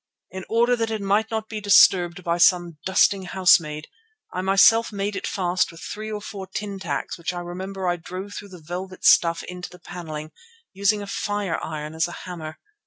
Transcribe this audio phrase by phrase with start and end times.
[0.31, 3.87] In order that it might not be disturbed by some dusting housemaid,
[4.33, 7.97] I myself made it fast with three or four tin tacks which I remember I
[7.97, 10.31] drove through the velvet stuff into the panelling,
[10.73, 12.57] using a fireiron as a hammer.